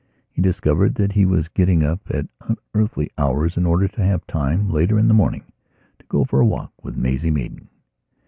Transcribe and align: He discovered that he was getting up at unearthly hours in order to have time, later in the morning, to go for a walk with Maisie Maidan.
He 0.31 0.41
discovered 0.41 0.95
that 0.95 1.11
he 1.11 1.27
was 1.27 1.47
getting 1.47 1.83
up 1.83 1.99
at 2.09 2.25
unearthly 2.73 3.11
hours 3.19 3.55
in 3.55 3.67
order 3.67 3.87
to 3.89 4.01
have 4.03 4.25
time, 4.25 4.67
later 4.67 4.97
in 4.97 5.07
the 5.07 5.13
morning, 5.13 5.43
to 5.99 6.05
go 6.07 6.25
for 6.25 6.39
a 6.41 6.45
walk 6.47 6.71
with 6.83 6.97
Maisie 6.97 7.29
Maidan. 7.29 7.69